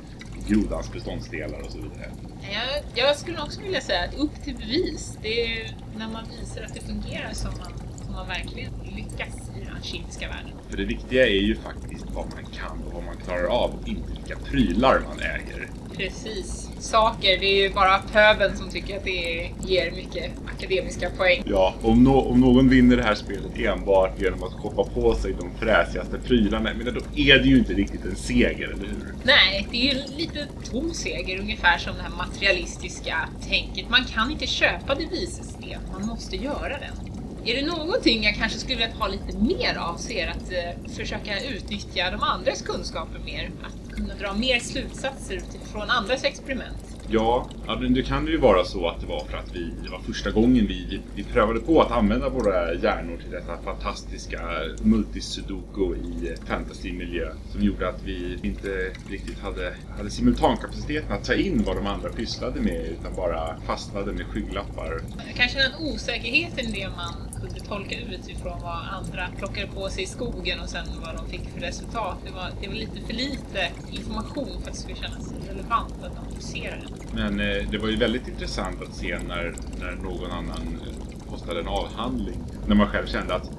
[0.48, 2.10] grodans beståndsdelar och så vidare?
[2.52, 5.18] Jag, jag skulle också vilja säga att upp till bevis.
[5.22, 7.72] Det är när man visar att det fungerar som man,
[8.04, 9.47] som man verkligen lyckas
[9.82, 10.50] kemiska världen.
[10.70, 13.88] För det viktiga är ju faktiskt vad man kan och vad man klarar av och
[13.88, 15.68] inte vilka prylar man äger.
[15.96, 16.68] Precis.
[16.78, 21.42] Saker, det är ju bara pöben som tycker att det ger mycket akademiska poäng.
[21.46, 25.34] Ja, om, no om någon vinner det här spelet enbart genom att shoppa på sig
[25.40, 29.14] de fräsigaste prylarna, men då är det ju inte riktigt en seger, eller hur?
[29.22, 33.90] Nej, det är ju lite tom seger, ungefär som det här materialistiska tänket.
[33.90, 37.17] Man kan inte köpa devisesten, man måste göra den.
[37.48, 40.52] Är det någonting jag kanske skulle vilja ha lite mer av så är det att
[40.52, 43.50] eh, försöka utnyttja de andras kunskaper mer.
[43.62, 46.97] Att kunna dra mer slutsatser utifrån andras experiment.
[47.10, 47.48] Ja,
[47.94, 50.66] det kan ju vara så att det var för att vi, det var första gången
[50.66, 54.40] vi, vi prövade på att använda våra hjärnor till detta fantastiska
[54.82, 58.68] multisudoku i fantasymiljö som gjorde att vi inte
[59.10, 64.12] riktigt hade, hade simultankapaciteten att ta in vad de andra pysslade med utan bara fastnade
[64.12, 65.00] med skygglappar.
[65.36, 70.04] Kanske den osäkerheten i det man kunde tolka ut ifrån vad andra plockade på sig
[70.04, 72.18] i skogen och sen vad de fick för resultat.
[72.24, 76.18] Det var, det var lite för lite information för att det skulle kännas relevant att
[76.18, 76.97] analysera den.
[77.14, 80.80] Men eh, det var ju väldigt intressant att se när, när någon annan
[81.28, 82.44] postade en avhandling.
[82.66, 83.50] När man själv kände att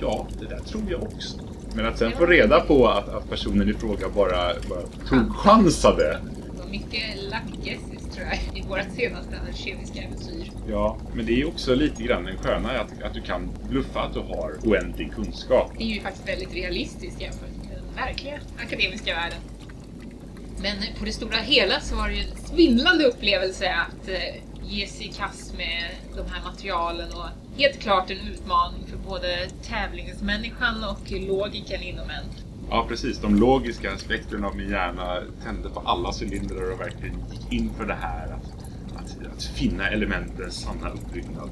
[0.00, 1.38] ja, det där tror jag också.
[1.74, 6.20] Men att sen få reda på att, att personen i fråga bara, bara tog chansade.
[6.52, 10.50] Det var mycket luck guesses tror jag i vårt senaste kemiska äventyr.
[10.68, 14.00] Ja, men det är ju också lite grann den sköna att, att du kan bluffa
[14.00, 15.72] att du har oändlig kunskap.
[15.78, 19.38] Det är ju faktiskt väldigt realistiskt jämfört med den verkliga akademiska världen.
[20.62, 24.86] Men på det stora hela så var det ju en svindlande upplevelse att eh, ge
[24.86, 30.84] sig i kast med de här materialen och helt klart en utmaning för både tävlingsmänniskan
[30.84, 32.24] och logiken inom en.
[32.70, 33.18] Ja, precis.
[33.18, 37.86] De logiska aspekterna av min hjärna tände på alla cylindrar och verkligen gick in för
[37.86, 38.46] det här att,
[38.96, 41.50] att, att finna elementens sanna uppbyggnad.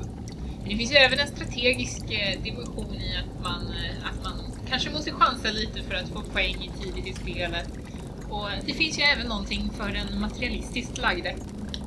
[0.68, 4.32] Det finns ju även en strategisk eh, dimension i att man, eh, att man
[4.68, 7.68] kanske måste chansa lite för att få poäng tidigt i spelet
[8.34, 11.34] och det finns ju även någonting för den materialistiskt lagde.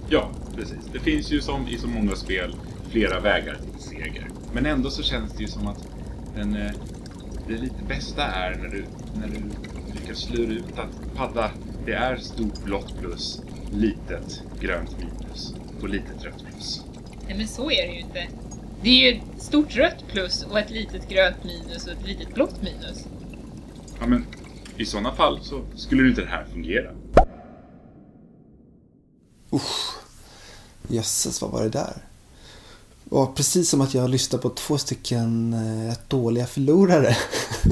[0.10, 0.86] Ja, precis.
[0.94, 2.56] Det finns ju som i så många spel
[2.90, 4.28] flera vägar till seger.
[4.54, 5.88] Men ändå så känns det ju som att
[6.36, 6.72] den, eh,
[7.48, 8.86] det lite bästa är när du,
[9.20, 9.44] när du
[9.94, 11.52] lyckas slura ut att padda,
[11.86, 16.84] det är stort blått plus, litet grönt minus och litet rött plus.
[17.28, 18.28] Nej men så är det ju inte.
[18.82, 22.34] Det är ju ett stort rött plus och ett litet grönt minus och ett litet
[22.34, 23.08] blått minus.
[24.00, 24.26] Ja men
[24.78, 26.92] i sådana fall så skulle inte det här fungera.
[29.54, 29.96] Usch.
[30.88, 31.94] Jösses, vad var det där?
[33.10, 37.18] Och precis som att jag lyssnade på två stycken eh, dåliga förlorare.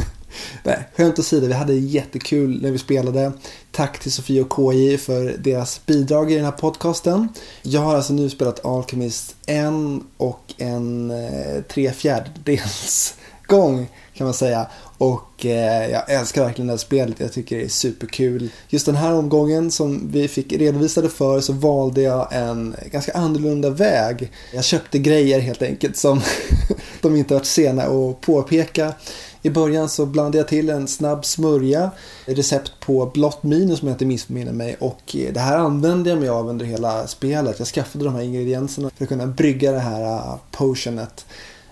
[0.64, 3.32] Nej, skämt åsido, vi hade jättekul när vi spelade.
[3.72, 7.30] Tack till Sofie och KJ för deras bidrag i den här podcasten.
[7.62, 13.16] Jag har alltså nu spelat Alchemist en och en eh, tre fjärdedels
[13.48, 14.68] gång kan man säga.
[14.98, 17.20] Och eh, jag älskar verkligen det här spelet.
[17.20, 18.50] Jag tycker det är superkul.
[18.70, 23.70] Just den här omgången som vi fick redovisade för så valde jag en ganska annorlunda
[23.70, 24.32] väg.
[24.54, 26.22] Jag köpte grejer helt enkelt som
[27.02, 28.94] de inte varit sena att påpeka.
[29.42, 31.92] I början så blandade jag till en snabb smörja,
[32.26, 36.20] recept på blått minus om jag inte missminner mig och eh, det här använde jag
[36.20, 37.60] mig av under hela spelet.
[37.60, 41.26] Jag skaffade de här ingredienserna för att kunna brygga det här eh, potionet.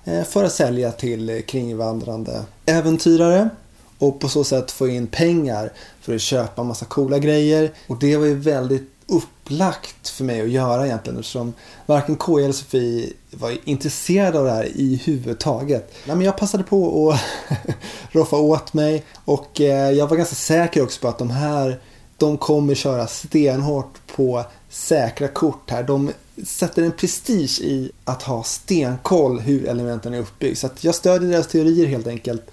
[0.05, 3.49] Eh, för att sälja till kringvandrande äventyrare
[3.97, 7.71] och på så sätt få in pengar för att köpa massa coola grejer.
[7.87, 11.53] Och det var ju väldigt upplagt för mig att göra egentligen eftersom
[11.85, 15.93] varken KI eller Sofie var intresserade av det här i huvudtaget.
[16.05, 17.19] Nej, men jag passade på att
[18.11, 21.79] roffa åt mig och eh, jag var ganska säker också på att de här
[22.17, 25.83] de kommer köra stenhårt på säkra kort här.
[25.83, 26.11] De
[26.45, 30.55] sätter en prestige i att ha stenkoll hur elementen är uppbyggda.
[30.55, 32.51] Så jag stödjer deras teorier helt enkelt.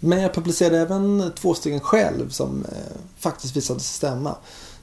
[0.00, 4.36] Men jag publicerade även två stycken själv som eh, faktiskt visade sig stämma.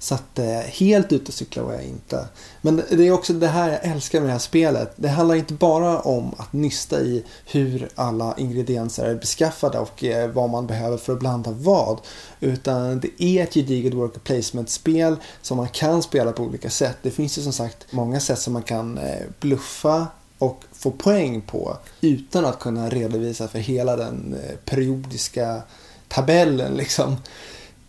[0.06, 2.28] Så att eh, helt ute och cykla var jag inte.
[2.62, 4.94] Men det är också det här jag älskar med det här spelet.
[4.96, 10.30] Det handlar inte bara om att nysta i hur alla ingredienser är beskaffade och eh,
[10.30, 12.00] vad man behöver för att blanda vad.
[12.40, 16.98] Utan det är ett gediget worker placement-spel som man kan spela på olika sätt.
[17.02, 21.42] Det finns ju som sagt många sätt som man kan eh, bluffa och få poäng
[21.42, 25.62] på utan att kunna redovisa för hela den eh, periodiska
[26.08, 27.18] tabellen liksom.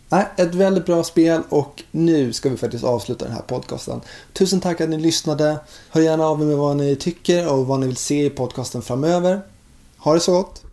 [0.09, 4.01] Nej, ett väldigt bra spel och nu ska vi faktiskt avsluta den här podcasten.
[4.33, 5.59] Tusen tack att ni lyssnade.
[5.89, 8.81] Hör gärna av er med vad ni tycker och vad ni vill se i podcasten
[8.81, 9.41] framöver.
[9.97, 10.66] Ha det så gott!